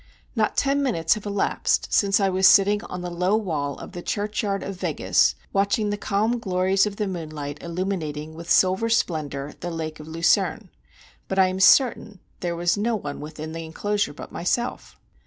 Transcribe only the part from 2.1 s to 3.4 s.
I was sitting on the low